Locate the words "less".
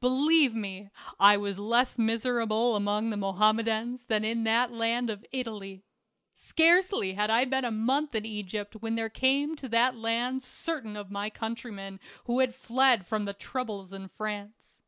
1.58-1.98